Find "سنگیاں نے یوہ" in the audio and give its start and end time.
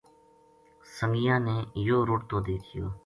0.97-1.99